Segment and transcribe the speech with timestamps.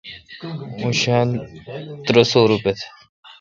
[0.81, 1.37] اوں شالہ
[2.05, 2.75] ترہ سوروپے°